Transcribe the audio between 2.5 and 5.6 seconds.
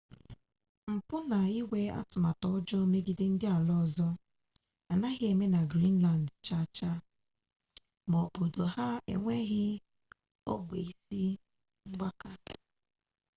ọjọọ megide ndị ala ọzọ anaghị eme